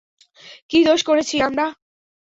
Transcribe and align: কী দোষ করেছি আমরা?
কী 0.69 0.79
দোষ 0.85 1.01
করেছি 1.03 1.35
আমরা? 1.41 1.65